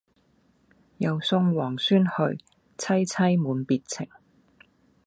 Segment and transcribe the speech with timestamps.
[0.97, 2.11] 又送王孫去，
[2.75, 4.07] 萋萋滿別情。